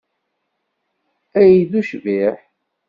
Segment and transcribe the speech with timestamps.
[1.39, 2.37] Ay d ucbiḥ!